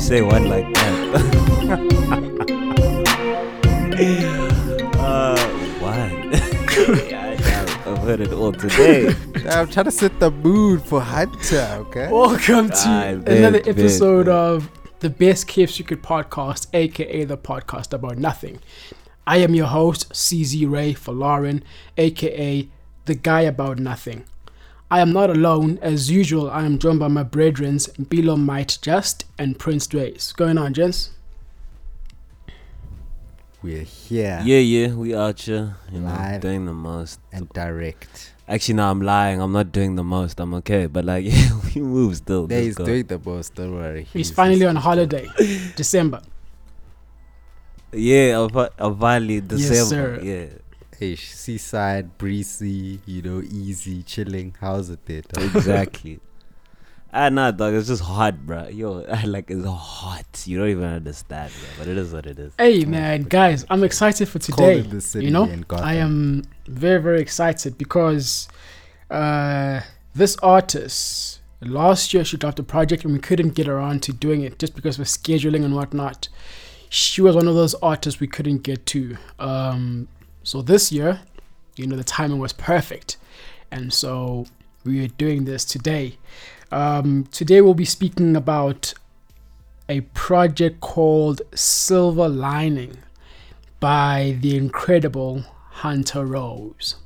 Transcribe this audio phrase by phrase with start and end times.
[0.00, 1.14] you say one like that?
[4.98, 6.32] uh, one.
[7.10, 9.08] yeah, I've heard it all today.
[9.50, 12.10] I'm trying to set the mood for Hunter, okay?
[12.10, 14.34] Welcome to Ah, bet, another bet, episode bet.
[14.34, 18.58] of the Best Kept Secret podcast, aka the podcast about nothing.
[19.26, 21.62] I am your host, CZ Ray Falarin,
[21.98, 22.66] aka
[23.04, 24.24] the guy about nothing.
[24.90, 25.78] I am not alone.
[25.82, 30.10] As usual, I am joined by my brethren, Bilo Might Just and Prince Dre.
[30.12, 31.10] What's going on, gents?
[33.62, 36.40] We're here Yeah, yeah, we out here, you know, Live.
[36.40, 37.20] doing the most.
[37.30, 38.32] and direct.
[38.48, 39.40] Actually, no, I'm lying.
[39.40, 40.40] I'm not doing the most.
[40.40, 42.46] I'm okay, but like, yeah, we move still.
[42.46, 42.86] There Let's he's go.
[42.86, 44.04] doing the most, don't worry.
[44.12, 45.28] He's finally on holiday,
[45.76, 46.22] December.
[47.92, 49.84] Yeah, I'm, fi- I'm finally December.
[49.84, 50.20] sir.
[50.22, 50.46] Yeah,
[51.00, 54.54] Hey, seaside, breezy, you know, easy, chilling.
[54.60, 55.22] How's it there?
[55.22, 55.56] dog?
[55.56, 56.20] exactly.
[57.14, 57.72] ah, nah, dog.
[57.72, 58.68] It's just hot, bro.
[58.68, 60.44] Yo, like it's hot.
[60.44, 61.68] You don't even understand, bro.
[61.78, 62.52] But it is what it is.
[62.58, 64.82] Hey man, guys, I'm excited for today.
[64.82, 65.48] the city You know.
[65.72, 68.46] I am very very excited because
[69.10, 69.80] uh,
[70.14, 74.42] this artist last year she dropped a project and we couldn't get around to doing
[74.42, 76.28] it just because of scheduling and whatnot.
[76.90, 79.16] She was one of those artists we couldn't get to.
[79.38, 80.08] Um,
[80.42, 81.20] so this year,
[81.76, 83.16] you know, the timing was perfect,
[83.70, 84.46] and so
[84.84, 86.18] we are doing this today.
[86.72, 88.94] Um, today we'll be speaking about
[89.88, 92.98] a project called Silver Lining
[93.80, 96.96] by the incredible Hunter Rose.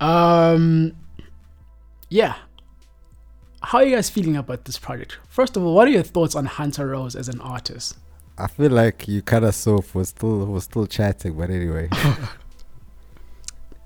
[0.00, 0.96] Um,
[2.08, 2.36] yeah.
[3.62, 5.18] How are you guys feeling about this project?
[5.28, 7.96] First of all, what are your thoughts on Hunter Rose as an artist?
[8.44, 9.94] I feel like you kind of soft.
[9.94, 11.88] We're still, we're still chatting, but anyway.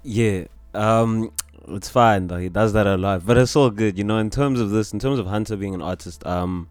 [0.05, 1.33] Yeah, um,
[1.67, 2.37] it's fine though.
[2.37, 3.97] He does that a lot, but it's all good.
[3.97, 6.69] You know, in terms of this, in terms of Hunter being an artist, um,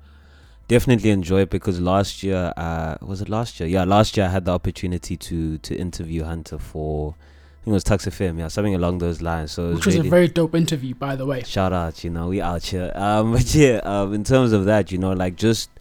[0.67, 3.67] definitely enjoy it because last year, uh, was it last year?
[3.67, 7.73] Yeah, last year I had the opportunity to to interview Hunter for, I think it
[7.73, 9.51] was Tux FM, yeah, something along those lines.
[9.53, 11.41] So it was Which was really a very dope interview, by the way.
[11.41, 12.91] shout out, you know, we out here.
[12.93, 15.71] Um, but yeah, um, in terms of that, you know, like just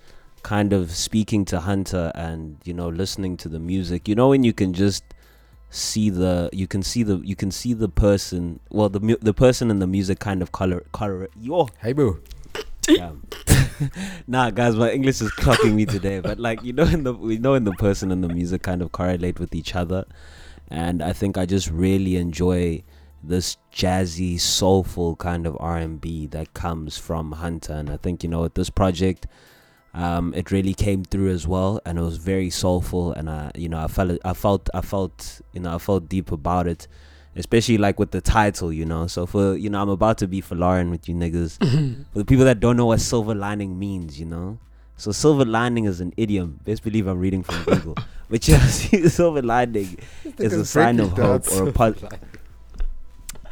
[0.42, 4.08] kind of speaking to Hunter and you know listening to the music.
[4.08, 5.04] You know, when you can just
[5.70, 8.60] see the, you can see the, you can see the person.
[8.70, 11.28] Well, the mu- the person and the music kind of color color.
[11.40, 12.20] Yo, hey, boo.
[14.26, 16.20] Nah, guys, my English is clocking me today.
[16.20, 18.82] But like you know, in the we know in the person and the music kind
[18.82, 20.04] of correlate with each other,
[20.68, 22.82] and I think I just really enjoy
[23.22, 27.72] this jazzy, soulful kind of R and B that comes from Hunter.
[27.72, 29.26] And I think you know with this project,
[29.94, 33.12] um, it really came through as well, and it was very soulful.
[33.12, 36.32] And I, you know, I felt, I felt, I felt, you know, I felt deep
[36.32, 36.86] about it
[37.36, 39.06] especially like with the title, you know.
[39.06, 41.58] So for you know, I'm about to be for Lauren with you niggas.
[42.12, 44.58] for the people that don't know what silver lining means, you know.
[44.96, 46.60] So silver lining is an idiom.
[46.64, 47.96] Best believe I'm reading from Google.
[48.30, 49.98] but yeah, silver lining
[50.38, 52.04] is a sign of hope or a pos-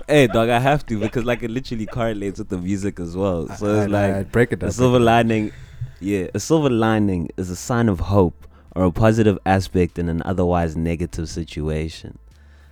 [0.06, 3.48] Hey dog, I have to because like it literally correlates with the music as well.
[3.56, 4.72] So it's like break it up.
[4.72, 5.52] silver lining,
[6.00, 10.22] yeah, a silver lining is a sign of hope or a positive aspect in an
[10.24, 12.18] otherwise negative situation.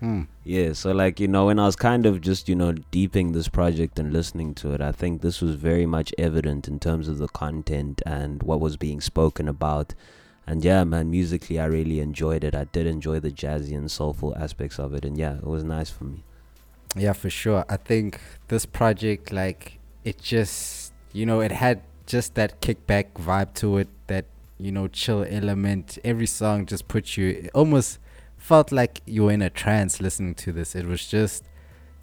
[0.00, 0.22] Hmm.
[0.44, 3.48] Yeah, so like, you know, when I was kind of just, you know, deeping this
[3.48, 7.18] project and listening to it, I think this was very much evident in terms of
[7.18, 9.94] the content and what was being spoken about.
[10.46, 12.54] And yeah, man, musically I really enjoyed it.
[12.54, 15.90] I did enjoy the jazzy and soulful aspects of it and yeah, it was nice
[15.90, 16.22] for me.
[16.96, 17.64] Yeah, for sure.
[17.68, 23.54] I think this project, like, it just, you know, it had just that kickback vibe
[23.54, 24.24] to it, that,
[24.58, 25.98] you know, chill element.
[26.04, 27.98] Every song just put you, almost
[28.36, 30.74] felt like you were in a trance listening to this.
[30.74, 31.44] It was just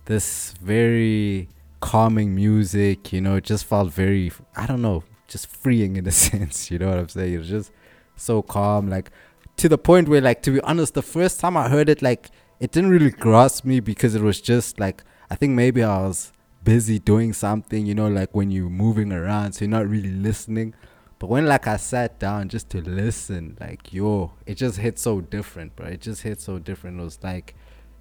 [0.06, 1.50] this very
[1.82, 6.12] calming music, you know, it just felt very, I don't know, just freeing in a
[6.26, 7.34] sense, you know what I'm saying?
[7.34, 7.72] It was just
[8.16, 9.12] so calm, like,
[9.58, 12.30] to the point where, like, to be honest, the first time I heard it, like,
[12.60, 16.32] it didn't really grasp me because it was just like I think maybe I was
[16.66, 20.74] busy doing something, you know, like when you're moving around, so you're not really listening.
[21.20, 25.22] But when like I sat down just to listen, like yo, it just hit so
[25.22, 25.88] different, bro.
[25.88, 27.00] It just hit so different.
[27.00, 27.56] It was like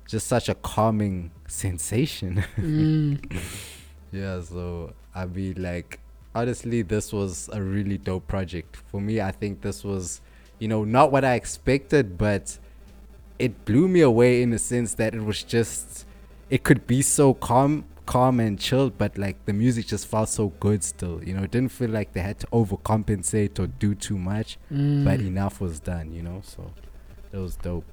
[0.08, 2.44] just such a calming sensation.
[2.56, 3.40] Mm,
[4.12, 6.00] yeah, so I mean like
[6.34, 8.76] honestly this was a really dope project.
[8.76, 10.20] For me, I think this was,
[10.58, 12.58] you know, not what I expected, but
[13.38, 16.04] it blew me away in the sense that it was just
[16.50, 20.48] it could be so calm calm and chilled but like the music just felt so
[20.60, 24.18] good still you know it didn't feel like they had to overcompensate or do too
[24.18, 25.04] much mm.
[25.04, 26.70] but enough was done you know so
[27.32, 27.84] it was dope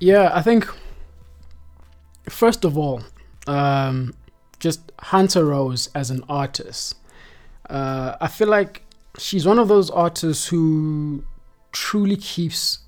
[0.00, 0.66] Yeah, I think
[2.28, 3.02] first of all,
[3.46, 4.14] um,
[4.58, 6.96] just Hunter Rose as an artist.
[7.68, 8.82] Uh, I feel like
[9.18, 11.24] she's one of those artists who
[11.72, 12.78] truly keeps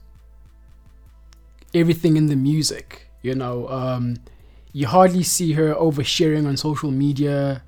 [1.75, 3.11] everything in the music.
[3.21, 4.17] You know, um,
[4.73, 7.63] you hardly see her oversharing on social media.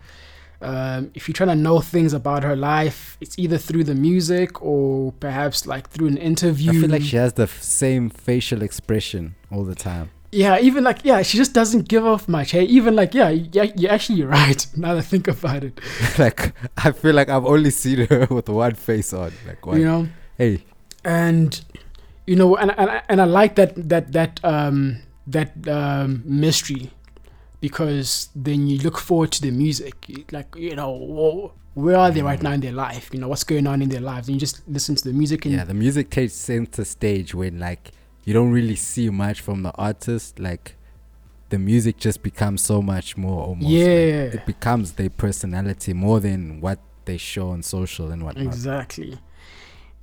[0.61, 4.63] Um, if you're trying to know things about her life, it's either through the music
[4.63, 6.71] or perhaps like through an interview.
[6.71, 10.11] I feel like she has the f- same facial expression all the time.
[10.33, 12.53] Yeah, even like yeah, she just doesn't give off much.
[12.53, 14.67] Hey, even like yeah, yeah, you're actually right.
[14.77, 15.81] Now that I think about it,
[16.19, 19.33] like I feel like I've only seen her with one face on.
[19.47, 19.79] Like what?
[19.79, 20.09] you know,
[20.39, 20.65] Hey,
[21.05, 21.63] and
[22.27, 26.91] you know, and and and I like that that that um that um mystery
[27.61, 29.95] because then you look forward to the music.
[30.33, 33.09] Like you know, where are they right now in their life?
[33.13, 35.45] You know, what's going on in their lives, and you just listen to the music
[35.47, 37.93] and yeah, the music takes center stage when like
[38.25, 40.39] you don't really see much from the artist.
[40.39, 40.77] Like
[41.51, 43.65] the music just becomes so much more almost.
[43.67, 44.39] like, Yeah.
[44.39, 48.47] it becomes their personality more than what they show on social and whatnot.
[48.47, 49.19] Exactly.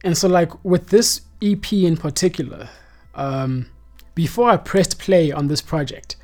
[0.03, 2.69] And so, like with this EP in particular,
[3.15, 3.67] um,
[4.15, 6.15] before I pressed play on this project,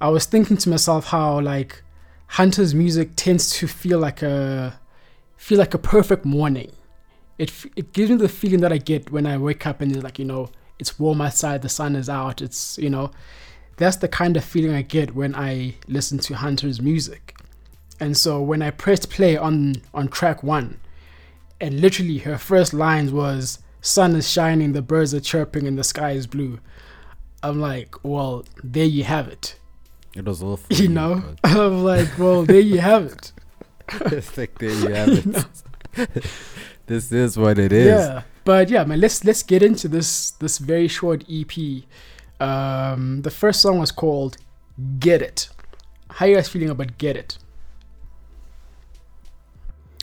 [0.00, 1.82] I was thinking to myself how like
[2.28, 4.78] Hunter's music tends to feel like a
[5.36, 6.72] feel like a perfect morning.
[7.38, 10.04] It it gives me the feeling that I get when I wake up and it's
[10.04, 12.40] like you know it's warm outside, the sun is out.
[12.40, 13.10] It's you know
[13.76, 17.36] that's the kind of feeling I get when I listen to Hunter's music.
[18.00, 20.80] And so when I pressed play on on track one,
[21.60, 25.84] and literally her first lines was sun is shining the birds are chirping and the
[25.84, 26.58] sky is blue
[27.42, 29.56] i'm like well there you have it
[30.14, 31.34] It was all you know bro.
[31.66, 33.32] i'm like well there you have it
[34.12, 35.08] it's like there you have
[35.96, 36.26] it.
[36.86, 37.86] this is what it is.
[37.86, 41.52] yeah but yeah man let's let's get into this this very short ep
[42.40, 44.36] um the first song was called
[44.98, 45.48] get it
[46.10, 47.38] how are you guys feeling about get it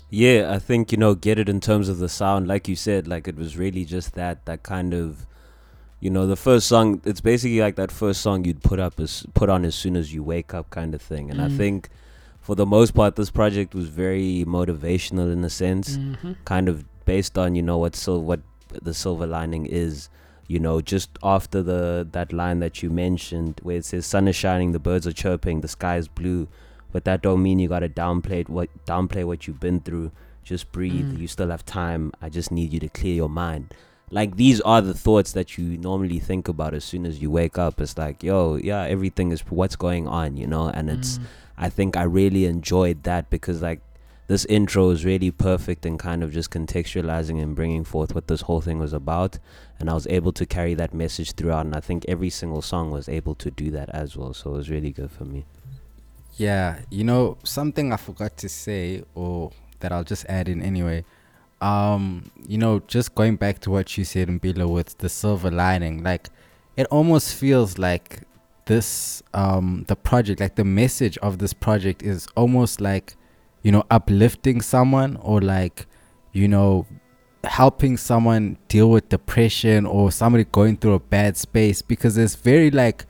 [0.09, 3.07] Yeah, I think you know, get it in terms of the sound, like you said,
[3.07, 5.25] like it was really just that that kind of,
[6.05, 7.01] you know, the first song.
[7.11, 10.13] It's basically like that first song you'd put up as put on as soon as
[10.15, 11.31] you wake up, kind of thing.
[11.31, 11.57] And I Mm.
[11.61, 11.89] think,
[12.47, 16.33] for the most part, this project was very motivational in a sense, mm-hmm.
[16.53, 16.75] kind of
[17.05, 18.41] based on you know what sil- what
[18.89, 20.09] the silver lining is.
[20.53, 21.81] You know, just after the
[22.17, 25.61] that line that you mentioned, where it says "sun is shining, the birds are chirping,
[25.61, 26.47] the sky is blue,"
[26.91, 30.11] but that don't mean you gotta downplay it, what downplay what you've been through.
[30.43, 31.13] Just breathe.
[31.13, 31.19] Mm.
[31.21, 32.11] You still have time.
[32.21, 33.73] I just need you to clear your mind.
[34.11, 37.57] Like these are the thoughts that you normally think about as soon as you wake
[37.57, 37.81] up.
[37.81, 40.69] It's like, yo, yeah, everything is what's going on, you know.
[40.69, 41.23] And it's, Mm.
[41.57, 43.81] I think I really enjoyed that because like
[44.27, 48.41] this intro is really perfect and kind of just contextualizing and bringing forth what this
[48.41, 49.39] whole thing was about.
[49.79, 51.65] And I was able to carry that message throughout.
[51.65, 54.33] And I think every single song was able to do that as well.
[54.33, 55.45] So it was really good for me.
[56.37, 61.05] Yeah, you know, something I forgot to say or that I'll just add in anyway.
[61.65, 65.49] Um, you know, just going back to what you said in Bila with the silver
[65.49, 66.29] lining, like
[66.77, 68.21] it almost feels like
[68.65, 73.15] this um the project, like the message of this project is almost like,
[73.63, 75.87] you know, uplifting someone or like,
[76.33, 76.85] you know,
[77.43, 82.69] helping someone deal with depression or somebody going through a bad space because it's very
[82.69, 83.05] like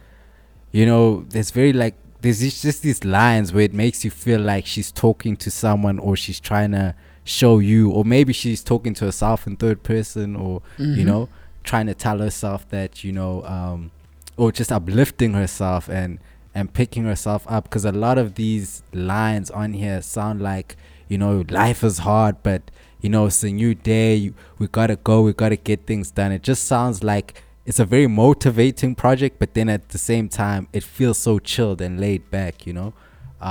[0.72, 4.66] you know, there's very like there's just these lines where it makes you feel like
[4.66, 6.94] she's talking to someone or she's trying to
[7.26, 11.06] show you or maybe she's talking to herself in third person or you Mhm.
[11.06, 11.30] know
[11.64, 13.92] trying to tell herself that you know um
[14.38, 16.20] or just uplifting herself and
[16.54, 20.78] and picking herself up because a lot of these lines on here sound like
[21.10, 22.62] you know life is hard but
[23.02, 26.44] you know it's a new day we gotta go we gotta get things done it
[26.44, 30.84] just sounds like it's a very motivating project but then at the same time it
[30.84, 32.94] feels so chilled and laid back you know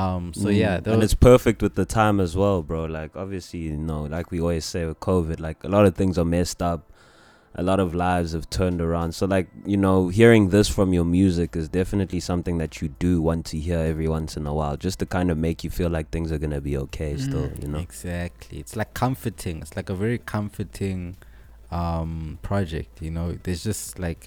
[0.00, 2.80] um so Mm, yeah and it's perfect with the time as well, bro.
[3.00, 6.18] Like obviously, you know, like we always say with COVID, like a lot of things
[6.18, 6.80] are messed up.
[7.56, 9.10] A lot of lives have turned around.
[9.14, 13.12] So like, you know, hearing this from your music is definitely something that you do
[13.22, 15.88] want to hear every once in a while, just to kind of make you feel
[15.96, 17.78] like things are gonna be okay still, Mm, you know.
[17.78, 18.58] Exactly.
[18.58, 19.56] It's like comforting.
[19.62, 21.16] It's like a very comforting
[21.70, 23.28] um project, you know.
[23.44, 24.22] There's just like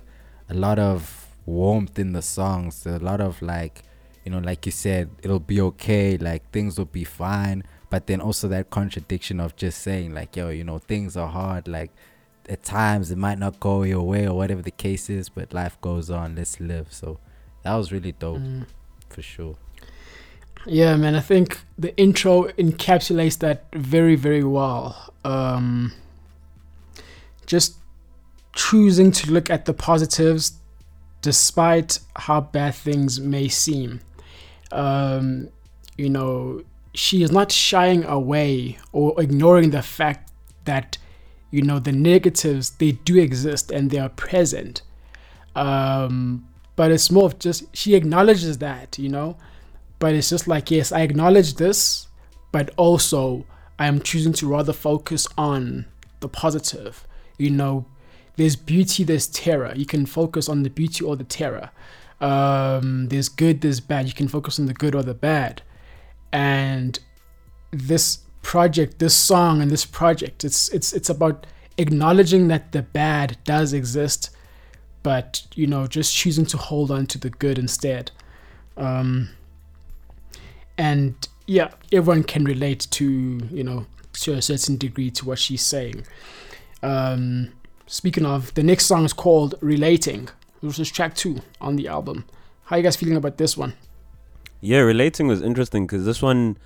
[0.50, 3.83] a lot of warmth in the songs, a lot of like
[4.27, 7.63] you know, like you said, it'll be okay, like things will be fine.
[7.89, 11.69] But then also that contradiction of just saying like, yo, you know, things are hard,
[11.69, 11.91] like
[12.50, 15.79] at times it might not go your way or whatever the case is, but life
[15.79, 16.88] goes on, let's live.
[16.91, 17.19] So
[17.63, 18.65] that was really dope Mm.
[19.07, 19.55] for sure.
[20.65, 25.13] Yeah, man, I think the intro encapsulates that very, very well.
[25.24, 25.93] Um,
[27.46, 27.77] just
[28.51, 30.60] choosing to look at the positives
[31.22, 34.01] despite how bad things may seem.
[34.71, 35.50] Um,
[35.97, 40.31] you know, she is not shying away or ignoring the fact
[40.65, 40.97] that
[41.51, 44.81] you know the negatives they do exist and they are present.
[45.55, 49.38] Um but it's more of just she acknowledges that you know?
[50.00, 52.07] But it's just like yes i acknowledge this
[52.51, 53.45] but also
[53.79, 55.86] i am choosing to rather focus on
[56.19, 57.07] the positive
[57.38, 57.86] you know?
[58.36, 59.74] There's beauty there's terror.
[59.75, 61.71] You can focus on the beauty or the terror
[62.19, 64.07] um there's good there's bad.
[64.07, 65.62] You can focus on the good or the bad.
[66.31, 67.00] And
[67.71, 71.45] this project this song and this project it's it's it's about
[71.77, 74.29] acknowledging that the bad does exist
[75.03, 78.09] but you know just choosing to hold on to the good instead.
[78.77, 79.29] Um
[80.77, 83.05] and yeah everyone can relate to
[83.51, 86.05] you know to a certain degree to what she's saying.
[86.81, 87.51] Um
[87.86, 90.29] speaking of the next song is called relating
[90.61, 92.25] which is track two on the album
[92.65, 93.73] how you guys feeling about this one
[94.59, 96.57] Yeah, relating was interesting because this one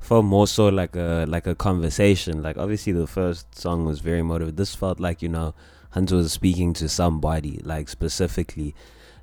[0.00, 2.42] felt more so like a like a conversation.
[2.42, 4.56] Like obviously the first song was very motivated.
[4.58, 5.54] This felt like you know
[5.90, 8.74] Hunter was speaking to somebody like specifically,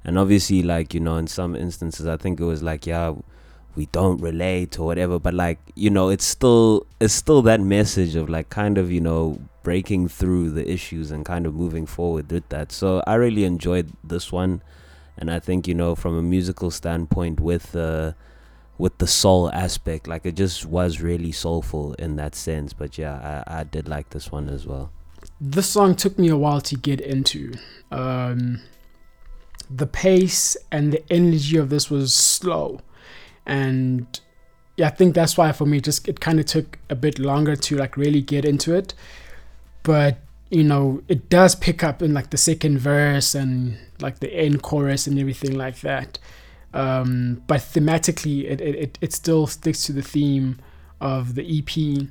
[0.03, 3.13] and obviously like you know in some instances I think it was like yeah
[3.75, 8.15] we don't relate or whatever, but like you know it's still it's still that message
[8.15, 12.32] of like kind of you know breaking through the issues and kind of moving forward
[12.32, 12.72] with that.
[12.72, 14.62] So I really enjoyed this one
[15.17, 18.15] and I think you know from a musical standpoint with the
[18.77, 22.74] with the soul aspect, like it just was really soulful in that sense.
[22.74, 24.91] But yeah, I, I did like this one as well.
[25.39, 27.53] this song took me a while to get into.
[27.91, 28.62] Um,
[29.70, 32.82] the pace and the energy of this was slow,
[33.46, 34.20] and
[34.78, 37.56] yeah, I think that's why for me, just it kind of took a bit longer
[37.56, 38.94] to like really get into it.
[39.84, 40.18] But
[40.50, 44.62] you know, it does pick up in like the second verse and like the end
[44.62, 46.20] chorus and everything like that.
[46.74, 50.60] Um, but thematically, it, it, it- still sticks to the theme
[51.00, 52.08] of the EP.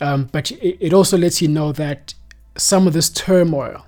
[0.00, 2.14] Um, but it, it also lets you know that
[2.56, 3.84] some of this turmoil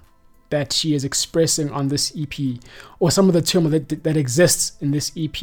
[0.51, 2.59] that she is expressing on this EP,
[2.99, 5.37] or some of the turmoil that, that exists in this EP,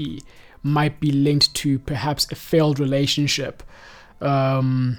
[0.66, 3.62] might be linked to perhaps a failed relationship.
[4.20, 4.98] Um,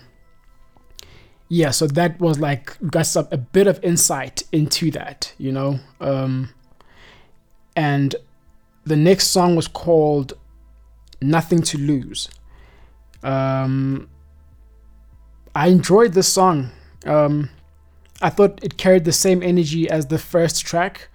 [1.48, 5.80] yeah, so that was like got some, a bit of insight into that, you know.
[6.00, 6.50] Um,
[7.74, 8.14] and
[8.84, 10.34] the next song was called
[11.20, 12.28] "Nothing to Lose."
[13.24, 14.08] Um,
[15.54, 16.70] I enjoyed this song.
[17.04, 17.50] Um,
[18.22, 21.08] I thought it carried the same energy as the first track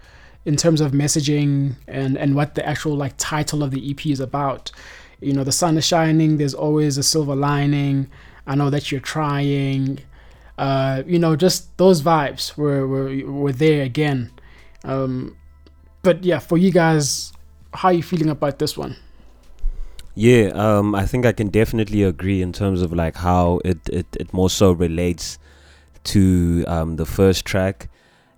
[0.45, 4.19] in terms of messaging and, and what the actual like title of the EP is
[4.19, 4.71] about.
[5.19, 6.37] You know, the sun is shining.
[6.37, 8.09] There's always a silver lining.
[8.47, 9.99] I know that you're trying.
[10.57, 14.31] Uh, you know, just those vibes were were, were there again.
[14.83, 15.37] Um,
[16.01, 17.31] but yeah, for you guys,
[17.73, 18.95] how are you feeling about this one?
[20.15, 24.07] Yeah, um, I think I can definitely agree in terms of like how it it,
[24.19, 25.37] it more so relates
[26.03, 27.89] to um, the first track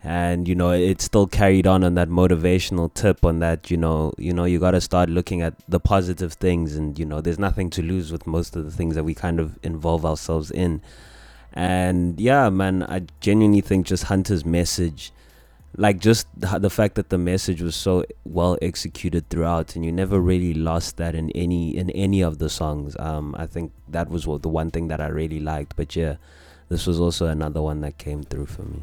[0.03, 4.13] and you know it still carried on on that motivational tip on that you know
[4.17, 7.39] you know you got to start looking at the positive things and you know there's
[7.39, 10.81] nothing to lose with most of the things that we kind of involve ourselves in.
[11.53, 15.11] And yeah man i genuinely think just hunter's message
[15.77, 20.19] like just the, fact that the message was so well executed throughout and you never
[20.19, 24.25] really lost that in any in any of the songs um i think that was
[24.25, 25.75] what the one thing that i really liked.
[25.75, 26.15] But yeah
[26.69, 28.81] this was also another one that came through for me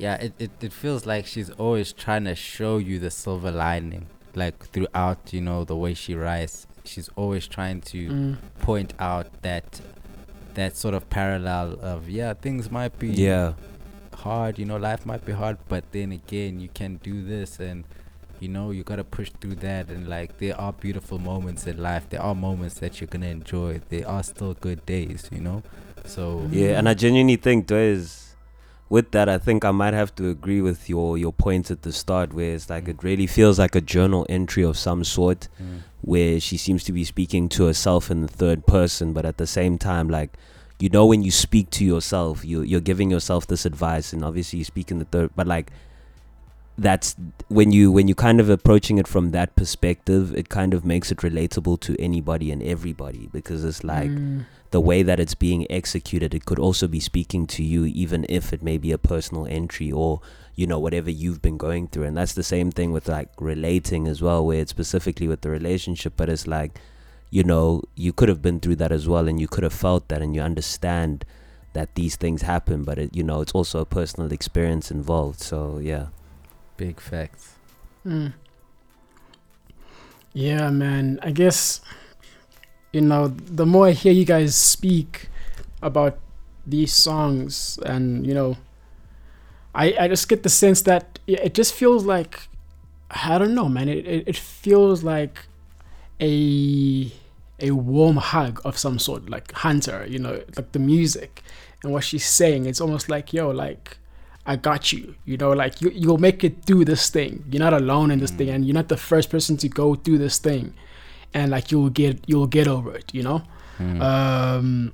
[0.00, 4.06] Yeah, it, it, it feels like she's always trying to show you the silver lining.
[4.34, 6.66] Like throughout, you know, the way she writes.
[6.84, 8.36] She's always trying to Mm.
[8.60, 9.80] point out that
[10.54, 13.52] that sort of parallel of yeah, things might be yeah
[14.14, 17.84] hard, you know, life might be hard, but then again you can do this and
[18.40, 22.08] you know, you gotta push through that and like there are beautiful moments in life.
[22.08, 23.80] There are moments that you're gonna enjoy.
[23.90, 25.62] There are still good days, you know?
[26.06, 28.29] So Yeah, and I genuinely think there's
[28.90, 31.92] with that I think I might have to agree with your your points at the
[31.92, 35.78] start where it's like it really feels like a journal entry of some sort mm,
[36.02, 39.46] where she seems to be speaking to herself in the third person but at the
[39.46, 40.32] same time like
[40.80, 44.58] you know when you speak to yourself you you're giving yourself this advice and obviously
[44.58, 45.70] you speak in the third but like
[46.78, 47.14] that's
[47.48, 51.12] when you when you kind of approaching it from that perspective it kind of makes
[51.12, 54.44] it relatable to anybody and everybody because it's like Mm.
[54.70, 58.52] The way that it's being executed it could also be speaking to you even if
[58.52, 60.20] it may be a personal entry or
[60.54, 64.06] you know whatever you've been going through and that's the same thing with like relating
[64.06, 66.80] as well where it's specifically with the relationship but it's like
[67.30, 70.08] you know you could have been through that as well and you could have felt
[70.08, 71.24] that and you understand
[71.72, 75.78] that these things happen but it you know it's also a personal experience involved so
[75.78, 76.06] yeah
[76.80, 77.56] big facts.
[78.06, 78.32] Mm.
[80.32, 81.20] Yeah, man.
[81.22, 81.82] I guess
[82.92, 85.28] you know the more I hear you guys speak
[85.82, 86.18] about
[86.66, 88.56] these songs, and you know,
[89.74, 92.48] I I just get the sense that it just feels like
[93.10, 93.88] I don't know, man.
[93.88, 95.46] It it, it feels like
[96.20, 97.12] a
[97.58, 100.06] a warm hug of some sort, like Hunter.
[100.08, 101.42] You know, like the music
[101.82, 102.66] and what she's saying.
[102.66, 103.98] It's almost like yo, like
[104.46, 105.14] I got you.
[105.24, 107.44] You know, like you you'll make it through this thing.
[107.50, 108.38] You're not alone in this mm.
[108.38, 110.74] thing, and you're not the first person to go through this thing,
[111.34, 113.12] and like you'll get you'll get over it.
[113.14, 113.42] You know.
[113.78, 114.00] Mm.
[114.00, 114.92] Um.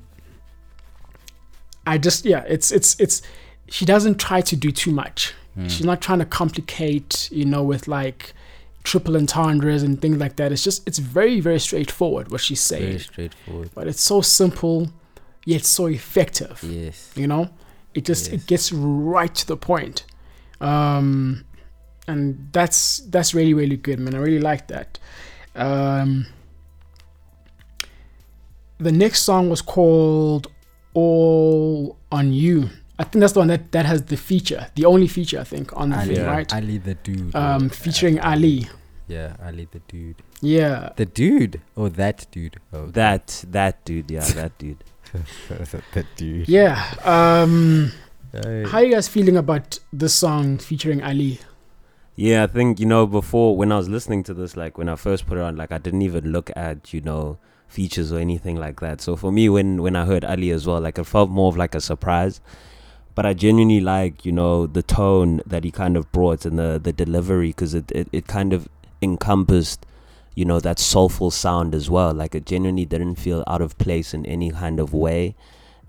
[1.87, 3.23] I just yeah, it's it's it's.
[3.69, 5.35] She doesn't try to do too much.
[5.59, 5.71] Mm.
[5.71, 8.35] She's not trying to complicate, you know, with like
[8.87, 10.53] triple entendres and things like that.
[10.53, 12.85] It's just it's very very straightforward what she's saying.
[12.85, 13.71] Very straightforward.
[13.75, 14.89] But it's so simple,
[15.45, 16.63] yet so effective.
[16.63, 17.11] Yes.
[17.17, 17.51] You know,
[17.95, 18.43] it just yes.
[18.43, 20.05] it gets right to the point,
[20.61, 21.45] um,
[22.07, 24.15] and that's that's really really good, man.
[24.15, 24.99] I really like that.
[25.57, 26.27] Um,
[28.79, 30.49] the next song was called
[30.95, 35.07] "All on You." I think that's the one that, that has the feature, the only
[35.07, 36.55] feature I think on the Ali, thing, right?
[36.55, 37.35] Ali the dude.
[37.35, 38.69] Um, featuring Ali.
[39.07, 40.23] Yeah, Ali the dude.
[40.41, 40.91] Yeah.
[40.97, 42.59] The dude or that dude?
[42.73, 44.11] Oh, that that dude.
[44.11, 44.83] Yeah, that dude.
[45.93, 46.49] that dude.
[46.49, 46.83] Yeah.
[47.05, 47.93] Um,
[48.33, 51.39] how are you guys feeling about this song featuring Ali?
[52.17, 54.97] Yeah, I think you know before when I was listening to this, like when I
[54.97, 58.57] first put it on, like I didn't even look at you know features or anything
[58.57, 59.03] like that.
[59.03, 61.57] So for me, when when I heard Ali as well, like it felt more of
[61.59, 62.41] like a surprise.
[63.15, 66.81] But I genuinely like you know the tone that he kind of brought and the
[66.83, 68.67] the delivery because it, it it kind of
[69.03, 69.85] encompassed
[70.35, 72.15] you know that soulful sound as well.
[72.15, 75.35] Like it genuinely didn't feel out of place in any kind of way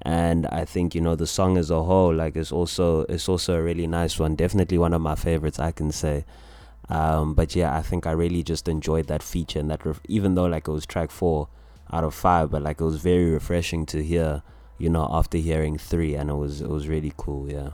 [0.04, 3.56] and I think you know the song as a whole like it's also it's also
[3.56, 6.25] a really nice one definitely one of my favorites I can say
[6.89, 10.36] um, but yeah I think I really just enjoyed that feature and that ref- even
[10.36, 11.50] though like it was track four
[11.92, 14.44] out of five but like it was very refreshing to hear
[14.77, 17.50] you know, after hearing three, and it was it was really cool.
[17.51, 17.72] Yeah.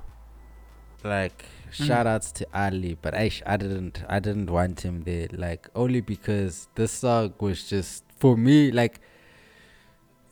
[1.03, 1.85] Like mm.
[1.85, 5.27] shout outs to Ali, but I I didn't I didn't want him there.
[5.31, 9.01] Like only because this song was just for me like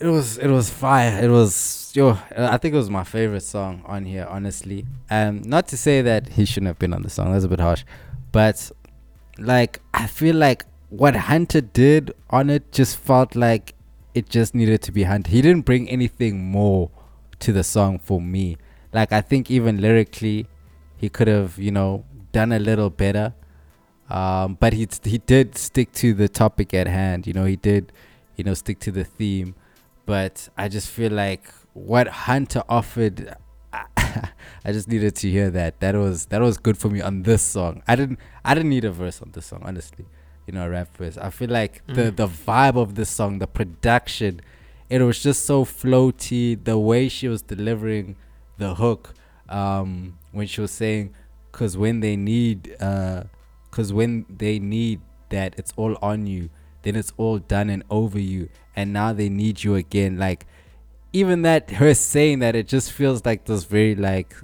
[0.02, 1.24] it was it was fire.
[1.24, 2.18] It was yo.
[2.36, 4.86] I think it was my favorite song on here, honestly.
[5.10, 7.32] Um, not to say that he shouldn't have been on the song.
[7.32, 7.84] That's a bit harsh,
[8.32, 8.72] but
[9.38, 13.76] like I feel like what Hunter did on it just felt like
[14.14, 15.32] it just needed to be Hunter.
[15.32, 16.90] He didn't bring anything more
[17.40, 18.58] to the song for me.
[18.94, 20.48] Like I think even lyrically,
[20.98, 23.34] he could have you know done a little better.
[24.10, 27.28] Um, but he he did stick to the topic at hand.
[27.28, 27.92] You know he did,
[28.36, 29.56] you know stick to the theme.
[30.06, 33.36] But I just feel like what Hunter offered.
[34.64, 35.80] I just needed to hear that.
[35.80, 37.84] That was that was good for me on this song.
[37.88, 40.06] I didn't I didn't need a verse on this song, honestly
[40.46, 41.18] you know rap verse.
[41.18, 41.96] I feel like mm.
[41.96, 44.42] the the vibe of the song, the production,
[44.90, 46.62] it was just so floaty.
[46.62, 48.18] The way she was delivering
[48.58, 49.14] the hook,
[49.50, 51.14] um, when she was saying,
[51.52, 53.24] "Cause when they need, uh,
[53.72, 56.50] cause when they need that, it's all on you.
[56.84, 60.46] Then it's all done and over you, and now they need you again." Like
[61.14, 64.36] even that her saying that, it just feels like this very like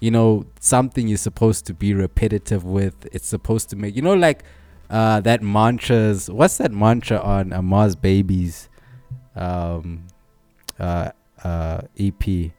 [0.00, 4.12] you know something you're supposed to be repetitive with it's supposed to make you know
[4.12, 4.44] like
[4.90, 6.30] uh, that mantras.
[6.30, 8.68] What's that mantra on uh, Mars Babies
[9.34, 10.06] um,
[10.78, 11.10] uh,
[11.42, 12.26] uh, EP?
[12.26, 12.52] You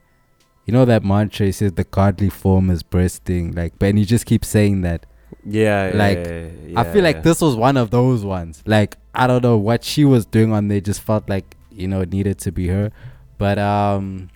[0.73, 1.45] know that mantra.
[1.47, 3.53] He says the godly form is bursting.
[3.53, 5.05] Like, but and he just keeps saying that.
[5.45, 8.62] Yeah, like yeah, yeah, I feel like this was one of those ones.
[8.65, 10.82] Like I don't know what she was doing on there.
[10.82, 12.91] Just felt like you know it needed to be her.
[13.38, 14.30] But um,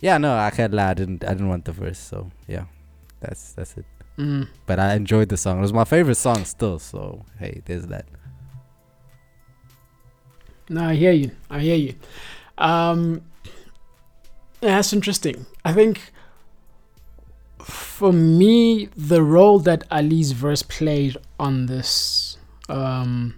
[0.00, 0.90] yeah, no, I can't lie.
[0.90, 1.24] I didn't.
[1.24, 1.98] I didn't want the verse.
[1.98, 2.64] So yeah,
[3.20, 3.86] that's that's it.
[4.18, 4.48] Mm.
[4.66, 5.58] But I enjoyed the song.
[5.58, 6.78] It was my favorite song still.
[6.78, 8.06] So hey, there's that.
[10.68, 11.30] No, I hear you.
[11.50, 11.94] I hear you.
[12.58, 13.22] Um,
[14.60, 15.46] yeah, that's interesting.
[15.64, 16.12] I think
[17.62, 22.36] for me, the role that Ali's verse played on this
[22.68, 23.34] um,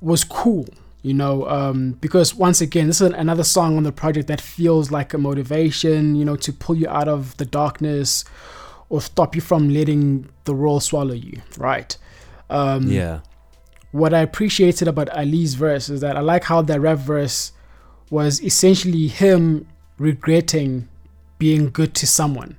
[0.00, 0.66] was cool
[1.02, 4.90] you know um, because once again this is another song on the project that feels
[4.90, 8.24] like a motivation you know to pull you out of the darkness
[8.88, 11.96] or stop you from letting the role swallow you, right?
[12.48, 13.20] Um, yeah.
[13.92, 17.52] What I appreciated about Ali's verse is that I like how that rap verse
[18.10, 19.66] was essentially him
[19.98, 20.88] regretting
[21.38, 22.58] being good to someone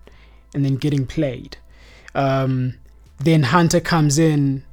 [0.53, 1.57] and then getting played.
[2.15, 2.75] Um,
[3.19, 4.63] then Hunter comes in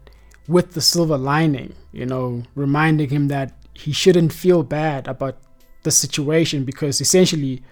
[0.47, 5.39] with the silver lining, you know, reminding him that he shouldn't feel bad about
[5.83, 7.63] the situation because essentially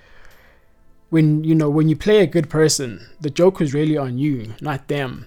[1.10, 4.54] when you know when you play a good person, the joke is really on you,
[4.60, 5.26] not them.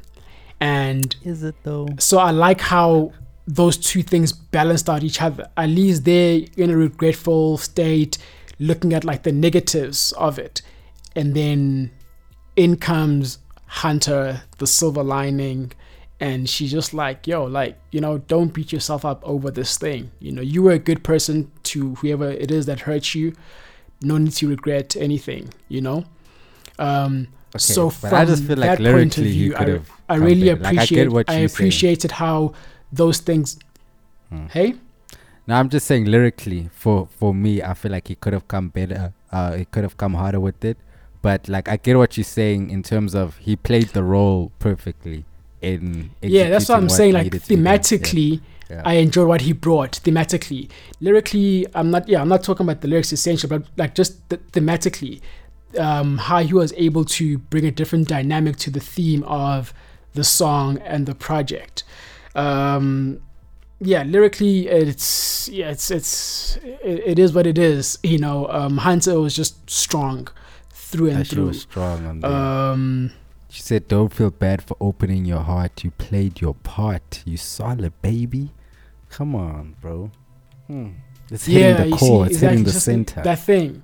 [0.59, 1.87] And is it though?
[1.99, 3.13] So I like how
[3.47, 5.47] those two things balanced out each other.
[5.55, 8.17] At least they're in a regretful state,
[8.59, 10.61] looking at like the negatives of it
[11.15, 11.91] and then
[12.55, 15.71] in comes hunter the silver lining
[16.19, 20.11] and she's just like yo like you know don't beat yourself up over this thing
[20.19, 23.33] you know you were a good person to whoever it is that hurt you
[24.01, 26.05] no need to regret anything you know
[26.79, 29.91] um Okay, so from I just feel like that point of view, could I, have
[30.09, 30.61] I really better.
[30.61, 31.55] Like, I appreciate what I you're saying.
[31.55, 32.53] appreciated how
[32.91, 33.57] those things
[34.29, 34.47] Hmm.
[34.47, 34.75] hey
[35.47, 38.69] Now I'm just saying lyrically for for me, I feel like he could have come
[38.69, 39.13] better.
[39.31, 40.77] Uh, he could have come harder with it.
[41.25, 45.25] But like I get what you're saying in terms of he played the role perfectly.
[45.61, 47.63] In yeah that's what i'm saying like needed to be done.
[47.63, 48.31] thematically
[48.69, 48.81] Yeah.
[48.85, 52.87] i enjoy what he brought thematically lyrically i'm not yeah i'm not talking about the
[52.87, 55.21] lyrics essential but like just th- thematically
[55.87, 59.73] um how he was able to bring a different dynamic to the theme of
[60.13, 61.83] the song and the project
[62.35, 63.19] um
[63.79, 66.57] yeah lyrically it's yeah it's it's
[66.91, 70.27] it, it is what it is you know um hunter was just strong
[70.89, 72.31] through and That through was strong on there.
[72.31, 73.11] um
[73.49, 75.83] she said, "Don't feel bad for opening your heart.
[75.83, 77.21] You played your part.
[77.25, 78.51] You solid, baby.
[79.09, 80.11] Come on, bro.
[80.67, 80.89] Hmm.
[81.31, 82.25] It's hitting the core.
[82.25, 83.21] see, it's hitting the center.
[83.23, 83.83] That thing.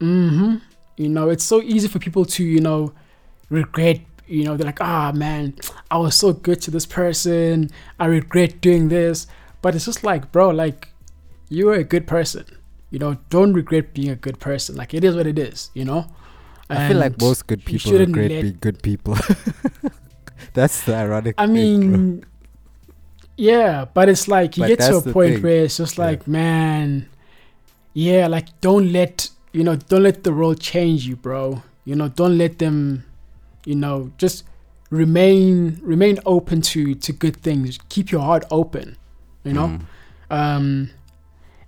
[0.00, 0.56] Mm-hmm.
[0.96, 2.92] You know, it's so easy for people to, you know,
[3.50, 5.54] regret, you know, they're like, ah man,
[5.90, 7.70] I was so good to this person.
[8.00, 9.26] I regret doing this.
[9.62, 10.88] But it's just like, bro, like,
[11.48, 12.44] you are a good person.
[12.96, 14.74] You know, don't regret being a good person.
[14.74, 16.06] Like it is what it is, you know?
[16.70, 19.18] I feel like most good people regret being good people.
[20.54, 21.34] That's the ironic.
[21.36, 22.24] I thing, mean,
[23.36, 25.42] yeah, but it's like you But get to a point thing.
[25.42, 26.06] where it's just Yeah.
[26.06, 27.06] like, man,
[27.92, 31.62] yeah, like don't let you know, don't let the world change you, bro.
[31.84, 33.04] You know, don't let them,
[33.66, 34.44] you know, just
[34.88, 37.78] remain remain open to to good things.
[37.90, 38.96] Keep your heart open,
[39.44, 39.66] you know.
[39.68, 39.82] Mm.
[40.30, 40.90] Um,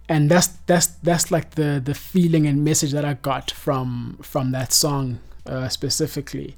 [0.09, 4.53] and that's that's that's like the the feeling and message that I got from from
[4.53, 6.57] that song uh, specifically.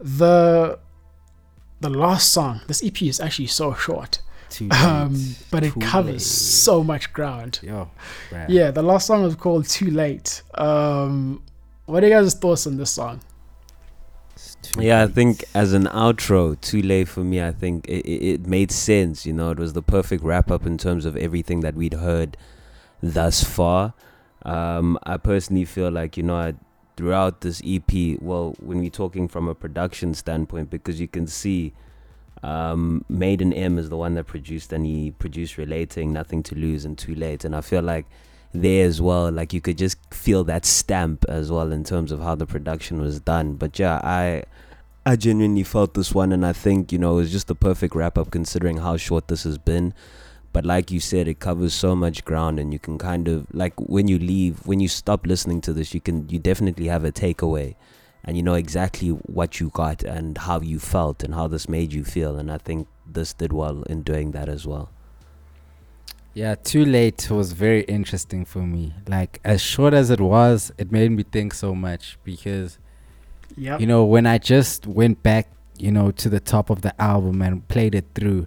[0.00, 0.78] The
[1.80, 4.20] the last song, this EP is actually so short,
[4.70, 6.20] um, but it too covers late.
[6.22, 7.60] so much ground.
[7.62, 7.90] Yo.
[8.48, 11.42] Yeah, the last song was called "Too Late." Um,
[11.86, 13.20] what are you guys' thoughts on this song?
[14.78, 17.42] Yeah, I think as an outro, too late for me.
[17.42, 19.26] I think it, it, it made sense.
[19.26, 22.36] You know, it was the perfect wrap up in terms of everything that we'd heard
[23.02, 23.92] thus far.
[24.44, 26.54] Um, I personally feel like you know, I,
[26.96, 31.74] throughout this EP, well, when we're talking from a production standpoint, because you can see,
[32.42, 36.86] um, Maiden M is the one that produced, and he produced "Relating," "Nothing to Lose,"
[36.86, 38.06] and "Too Late," and I feel like
[38.52, 39.30] there as well.
[39.30, 43.00] Like you could just feel that stamp as well in terms of how the production
[43.00, 43.54] was done.
[43.54, 44.44] But yeah, I
[45.04, 47.94] I genuinely felt this one, and I think you know it was just the perfect
[47.94, 49.94] wrap up considering how short this has been.
[50.52, 53.72] But like you said, it covers so much ground, and you can kind of like
[53.80, 57.12] when you leave, when you stop listening to this, you can you definitely have a
[57.12, 57.74] takeaway,
[58.24, 61.92] and you know exactly what you got and how you felt and how this made
[61.92, 62.36] you feel.
[62.36, 64.90] And I think this did well in doing that as well.
[66.34, 68.94] Yeah, Too Late was very interesting for me.
[69.06, 72.78] Like, as short as it was, it made me think so much because,
[73.56, 73.80] Yep.
[73.80, 77.42] you know, when I just went back, you know, to the top of the album
[77.42, 78.46] and played it through,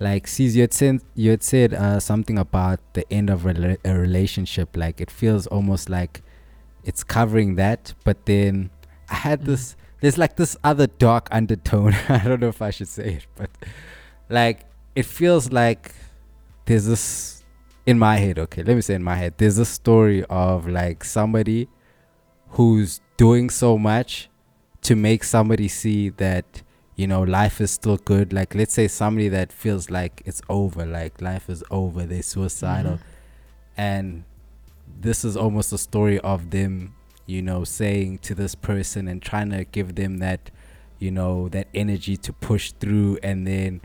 [0.00, 3.76] like, sees you had said, you had said uh, something about the end of rela-
[3.84, 4.76] a relationship.
[4.76, 6.22] Like, it feels almost like
[6.84, 8.70] it's covering that, but then
[9.08, 9.44] I had Mhm.
[9.46, 11.94] this, there's like this other dark undertone.
[12.08, 13.50] I don't know if I should say it, but
[14.28, 14.64] like,
[14.96, 15.94] it feels like
[16.70, 17.42] there's this
[17.84, 21.02] in my head okay let me say in my head there's a story of like
[21.02, 21.68] somebody
[22.50, 24.28] who's doing so much
[24.82, 26.62] to make somebody see that
[26.96, 28.32] you know life is still good.
[28.32, 32.92] Like let's say somebody that feels like it's over like life is over they're suicidal.
[32.92, 33.00] Mhm.
[33.76, 34.24] and
[35.00, 36.94] this is almost a story of them
[37.26, 40.50] you know saying to this person and trying to give them that
[40.98, 43.18] you know that energy to push through.
[43.22, 43.80] And then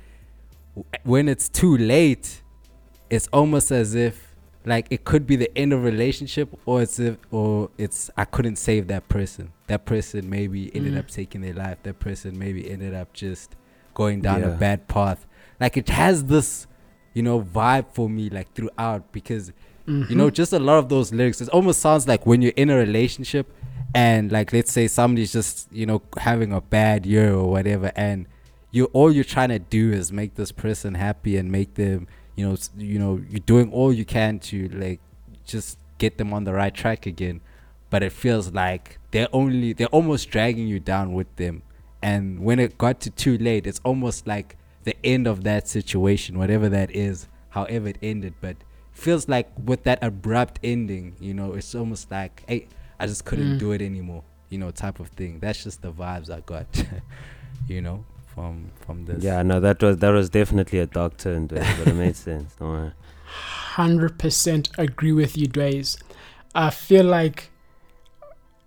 [1.03, 2.41] when it's too late
[3.09, 4.33] it's almost as if
[4.65, 8.55] like it could be the end of relationship or it's if or it's I couldn't
[8.57, 9.51] save that person.
[9.67, 10.99] That person maybe ended Mm.
[10.99, 11.77] up taking their life.
[11.83, 13.55] That person maybe ended up just
[13.93, 15.25] going down a bad path.
[15.59, 16.67] Like it has this,
[17.13, 19.51] you know, vibe for me like throughout because
[19.87, 20.33] you know Mhm.
[20.33, 23.53] just a lot of those lyrics it almost sounds like when you're in a relationship
[23.93, 28.25] and like let's say somebody's just you know having a bad year or whatever and
[28.71, 32.47] you all you're trying to do is make this person happy and make them you
[32.47, 34.99] know you know you're doing all you can to like
[35.45, 37.39] just get them on the right track again
[37.89, 41.61] but it feels like they're only they're almost dragging you down with them
[42.01, 46.37] and when it got to too late it's almost like the end of that situation
[46.37, 48.57] whatever that is however it ended but
[48.91, 52.65] feels like with that abrupt ending, you know, it's almost like, hey,
[52.97, 53.57] I just couldn't Mm.
[53.57, 55.39] do it anymore, you know, type of thing.
[55.39, 56.65] That's just the vibes I got,
[57.67, 59.23] you know, from from this.
[59.23, 62.15] Yeah, no, that was that was definitely a dark turn, to it, but it made
[62.27, 62.53] sense.
[62.59, 62.91] Don't worry.
[63.25, 65.97] hundred percent agree with you, Dways.
[66.53, 67.49] I feel like,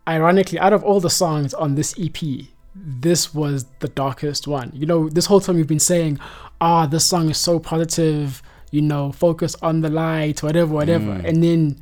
[0.07, 2.16] ironically, out of all the songs on this EP,
[2.74, 4.70] this was the darkest one.
[4.74, 6.18] You know, this whole time we've been saying,
[6.61, 11.24] "Ah, this song is so positive." You know, focus on the light, whatever, whatever, Mm.
[11.28, 11.76] and then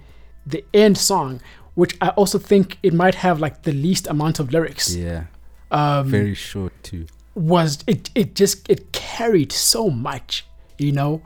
[0.46, 1.40] the end song,
[1.74, 4.94] which I also think it might have like the least amount of lyrics.
[4.94, 5.24] Yeah.
[5.72, 7.06] Um, Very short too.
[7.36, 10.44] Was it it just it carried so much
[10.78, 11.20] you know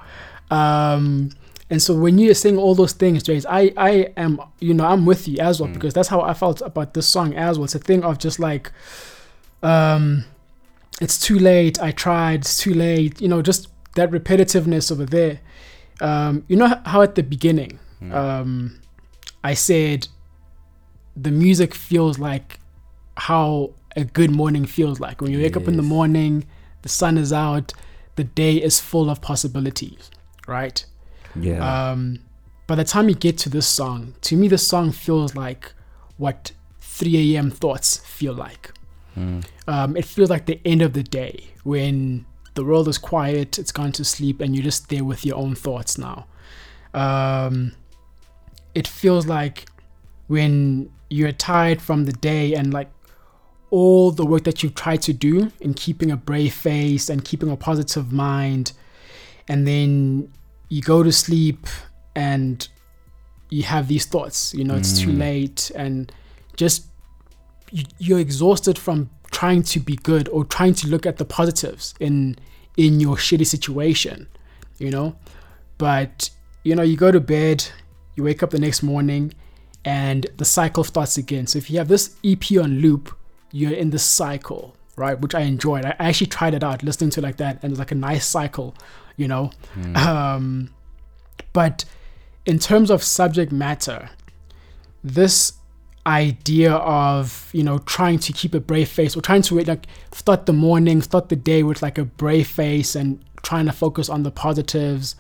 [0.51, 1.31] um
[1.71, 5.07] and so when you're saying all those things Jace, i i am you know i'm
[5.07, 5.75] with you as well Mm.
[5.75, 8.39] because that's how i felt about this song as well it's a thing of just
[8.41, 8.73] like
[9.63, 10.25] um
[11.01, 15.41] it's too late i tried it's too late you know just that repetitiveness over there
[16.01, 18.15] um you know how at the beginning Mm.
[18.15, 18.81] um
[19.45, 20.09] i said
[21.15, 22.59] the music feels like
[23.17, 26.45] how a good morning feels like when you wake up in the morning
[26.83, 27.73] the sun is out
[28.17, 30.11] the day is full of possibilities
[30.47, 30.85] right
[31.35, 31.91] Yeah.
[31.91, 32.21] um
[32.67, 35.73] by the time you get to this song to me this song feels like
[36.17, 38.73] what 3 a.m thoughts feel like
[39.17, 39.45] Mm.
[39.67, 43.73] um, it feels like the end of the day when the world is quiet, it's
[43.73, 46.27] gone to sleep, and you're just there with your own thoughts now.
[46.95, 47.73] Um,
[48.75, 49.67] it feels like
[50.29, 52.89] when you're tired from the day and like
[53.71, 57.51] all the work that you've tried to do in keeping a brave face and keeping
[57.51, 58.73] a positive mind,
[59.49, 60.31] and then
[60.69, 61.67] you go to sleep
[62.15, 62.69] and
[63.51, 65.19] you have these thoughts, you know, it's too Mm.
[65.19, 66.13] late, and
[66.57, 66.87] just
[67.73, 71.95] you- you're exhausted from trying to be good or trying to look at the positives
[72.01, 72.37] in
[72.77, 74.27] in your shitty situation
[74.79, 75.15] you know?
[75.79, 76.31] But
[76.65, 77.65] you know you go to bed
[78.17, 79.35] you wake up the next morning
[79.85, 81.47] and the cycle starts again.
[81.47, 83.15] So if you have this ep on loop
[83.53, 85.85] you're in this cycle right which i enjoyed.
[85.85, 88.27] I actually tried it out listening to it like that and it's like a nice
[88.27, 88.75] cycle
[89.17, 89.51] you know?
[89.77, 89.97] Mm.
[90.07, 90.75] um
[91.53, 91.85] but
[92.47, 94.11] in terms of subject matter
[95.03, 95.55] this
[96.07, 100.47] idea of you know trying to keep a brave face or trying to like start
[100.47, 104.23] the morning start the day with like a brave face and trying to focus on
[104.23, 105.15] the positives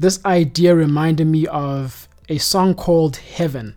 [0.00, 3.76] this idea reminded me of a song called heaven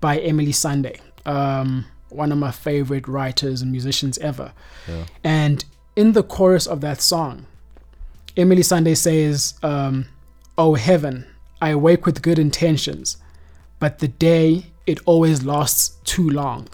[0.00, 0.98] by Emeli Sandé.
[1.24, 4.52] Um, one of my favorite writers and musicians ever.
[4.88, 5.04] Yeah.
[5.22, 7.46] and in the chorus of that song
[8.36, 10.06] Emeli Sandé says um,
[10.56, 11.26] oh heaven
[11.60, 13.18] i wake with good intentions
[13.82, 16.68] but the day it always lasts too long.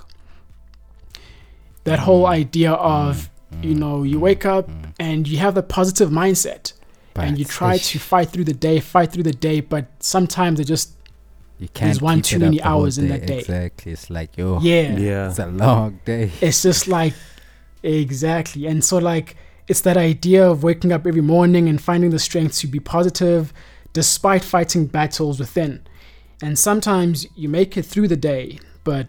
[1.84, 2.02] That mm.
[2.02, 2.78] whole idea mm.
[2.78, 3.64] of, mm.
[3.64, 4.68] you know, you wake up
[5.00, 6.74] and you have the positive mindset
[7.16, 10.60] and you try ish, to fight through the day, fight through the day, but sometimes
[10.60, 10.92] it just,
[11.58, 13.38] you can't one keep too it many up the hours in that day.
[13.40, 13.92] Exactly.
[13.92, 15.28] It's like yo, yeah, yeah.
[15.30, 16.30] it's a long day.
[16.40, 17.14] it's just like,
[17.82, 18.66] exactly.
[18.66, 22.58] And so, like, it's that idea of waking up every morning and finding the strength
[22.58, 23.52] to be positive
[23.92, 25.82] despite fighting battles within.
[26.42, 29.08] And sometimes you make it through the day, but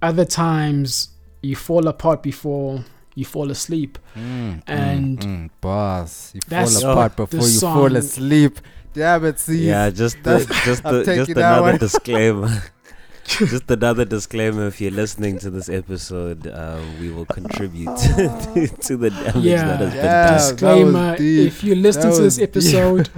[0.00, 1.08] other times
[1.42, 3.98] you fall apart before you fall asleep.
[4.16, 8.58] Mm, And mm, mm, boss, you fall apart before you song- fall asleep.
[8.94, 9.66] Damn it, see.
[9.68, 12.62] Yeah, just the, just the, just another disclaimer.
[13.24, 14.66] just another disclaimer.
[14.66, 19.76] If you're listening to this episode, uh, we will contribute to, to the damage Yeah.
[19.76, 20.34] that has Yeah, been done.
[20.34, 21.16] was Disclaimer.
[21.18, 23.08] If you listen That to this episode,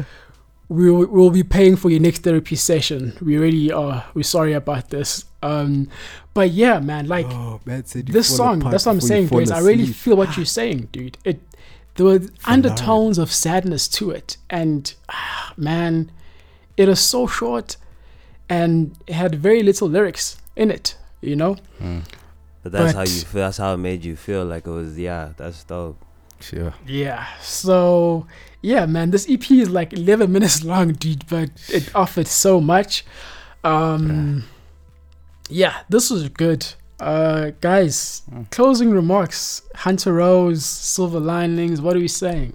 [0.69, 3.17] we will we'll be paying for your next therapy session.
[3.21, 4.05] We really are.
[4.15, 5.25] We're sorry about this.
[5.43, 5.89] Um,
[6.33, 8.61] but yeah, man, like oh, man this song.
[8.61, 9.51] That's what I'm saying, fall Grace.
[9.51, 11.19] I really feel what you're saying, dude.
[11.25, 11.41] It
[11.97, 16.11] there were undertones of sadness to it, and ah, man,
[16.77, 17.77] it is so short,
[18.49, 20.97] and it had very little lyrics in it.
[21.21, 22.03] You know, Mm,
[22.63, 23.41] But that's how you feel.
[23.43, 24.45] That's how it made you feel.
[24.45, 24.99] Like it was.
[24.99, 26.03] Yeah, that's dope.
[26.41, 26.75] sure.
[26.87, 27.27] Yeah.
[27.41, 28.27] So
[28.61, 33.05] yeah, man, this EP is like 11 minutes long, dude, but it offered so much.
[33.63, 34.45] Um,
[35.49, 36.67] yeah, this was good.
[37.01, 38.51] Uh, guys, Mm.
[38.51, 39.63] closing remarks.
[39.75, 41.81] Hunter Rose, Silver Linings.
[41.81, 42.55] What are we saying?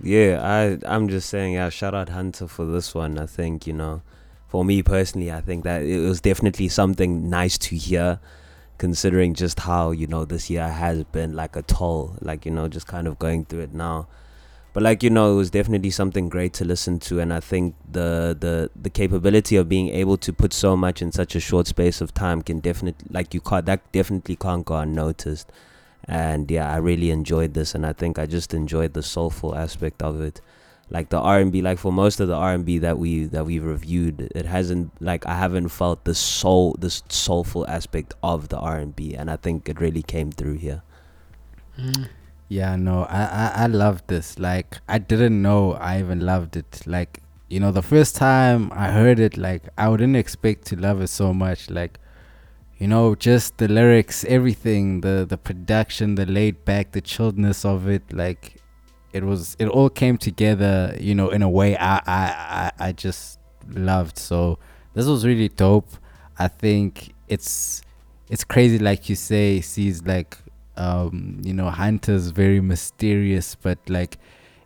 [0.00, 3.18] Yeah, I I'm just saying, yeah, shout out Hunter for this one.
[3.18, 4.02] I think, you know,
[4.48, 8.20] for me personally, I think that it was definitely something nice to hear
[8.78, 12.68] considering just how, you know, this year has been like a toll, like, you know,
[12.68, 14.06] just kind of going through it now.
[14.76, 17.76] But like, you know, it was definitely something great to listen to and I think
[17.90, 21.66] the the the capability of being able to put so much in such a short
[21.66, 25.50] space of time can definitely like you can't that definitely can't go unnoticed.
[26.04, 30.02] And yeah i really enjoyed this and i think i just enjoyed the soulful aspect
[30.02, 30.42] of it.
[30.90, 34.44] Like the R&B like for most of the R&B that we that we've reviewed it
[34.44, 39.36] hasn't like I haven't felt the soul the soulful aspect of the R&B and I
[39.36, 40.82] think it really came through here.
[41.78, 42.08] Mm.
[42.48, 44.38] Yeah, no, I, I I loved this.
[44.38, 46.82] Like I didn't know I even loved it.
[46.86, 51.00] Like you know, the first time I heard it, like I wouldn't expect to love
[51.00, 51.70] it so much.
[51.70, 51.98] Like
[52.78, 57.88] you know, just the lyrics, everything, the the production, the laid back, the chilledness of
[57.88, 58.12] it.
[58.12, 58.60] Like
[59.12, 60.96] it was, it all came together.
[61.00, 64.18] You know, in a way I I I, I just loved.
[64.18, 64.58] So
[64.94, 65.88] this was really dope.
[66.38, 67.82] I think it's
[68.30, 69.60] it's crazy, like you say.
[69.60, 70.38] Sees like
[70.76, 74.18] um you know hunter's very mysterious but like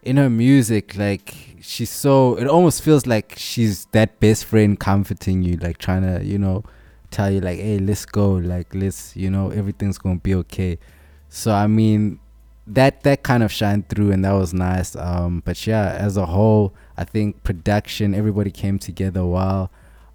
[0.03, 5.43] in her music like she's so it almost feels like she's that best friend comforting
[5.43, 6.65] you like trying to you know
[7.11, 10.79] tell you like hey let's go like let's you know everything's gonna be okay.
[11.29, 12.19] So i mean
[12.67, 14.97] that that kind of shined through and that was nice.
[14.97, 19.71] Um but yeah as a whole i think production everybody came together well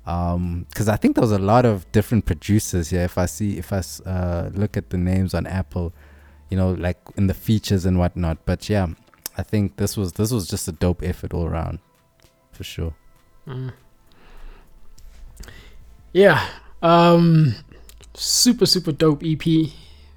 [0.06, 3.58] um because i think there was a lot of different producers here if i see
[3.58, 5.94] if i uh look at the names on apple
[6.50, 8.88] you know like in the features and whatnot but yeah
[9.38, 11.80] i think this was this was just a dope effort all around
[12.52, 12.94] for sure
[13.48, 13.74] Mm.
[16.13, 16.44] Yeah.
[16.82, 17.56] Um
[18.13, 19.70] super super dope EP.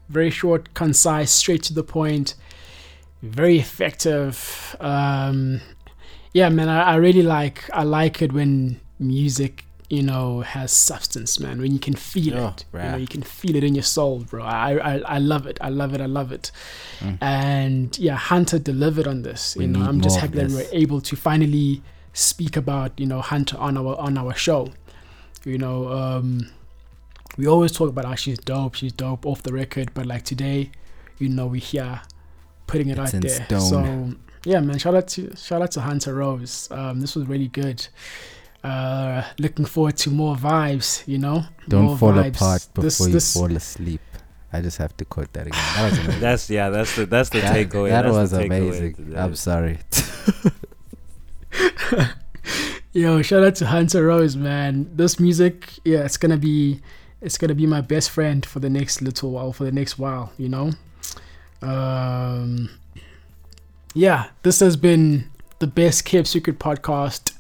[0.09, 2.35] Very short, concise, straight to the point.
[3.23, 4.77] Very effective.
[4.81, 5.61] Um
[6.33, 11.41] yeah, man, I, I really like I like it when music, you know, has substance,
[11.41, 11.61] man.
[11.61, 12.65] When you can feel Oh, it.
[12.75, 14.43] You know, you can feel it in your soul, bro.
[14.45, 15.59] I I, I love it.
[15.63, 16.01] I love it.
[16.01, 16.51] I love it.
[17.01, 17.19] Mm.
[17.23, 19.57] And yeah, Hunter delivered on this.
[19.57, 23.07] We you know, I'm just happy that we were able to finally speak about you
[23.07, 24.73] know Hunter on our on our show.
[25.45, 26.51] You know, um,
[27.39, 30.71] we always talk about how she's dope, she's dope off the record, but like today,
[31.19, 32.03] you know, we here
[32.67, 33.45] putting it It's out there.
[33.47, 33.61] stone.
[33.61, 36.69] So yeah, man, shout out to shout out to Hunter Rose.
[36.71, 37.87] Um, this was really good.
[38.65, 41.07] Uh, looking forward to more vibes.
[41.07, 42.35] You know, don't more fall vibes.
[42.37, 44.01] apart before This- you this- fall asleep
[44.51, 47.29] i just have to quote that again that was amazing that's yeah that's the that's
[47.29, 49.77] the that, takeaway that that's was amazing i'm sorry
[52.93, 54.91] Yo, shout out to Hunter Rose, man.
[54.97, 56.81] This music, yeah, it's gonna be
[57.21, 60.33] it's gonna be my best friend for the next little while, for the next while,
[60.39, 60.73] you know?
[61.63, 62.71] Um
[63.95, 67.35] Yeah, this has been the best kept secret podcast,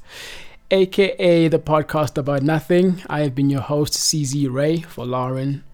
[0.70, 3.02] aka the podcast about nothing.
[3.08, 5.64] I have been your host, CZ Ray for Lauren.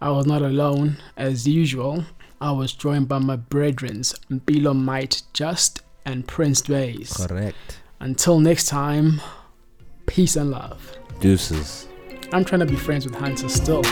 [0.00, 2.04] I was not alone, as usual.
[2.40, 7.12] I was joined by my brethrens, Bilo Might Just and Prince Dways.
[7.12, 9.20] correct Until next time,
[10.06, 10.96] peace and love.
[11.20, 11.86] deuces
[12.32, 13.82] I'm trying to be friends with Hunter still.